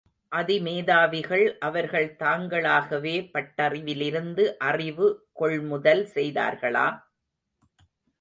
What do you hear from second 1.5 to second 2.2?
அவர்கள்